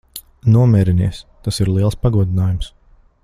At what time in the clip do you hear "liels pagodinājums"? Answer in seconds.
1.75-2.73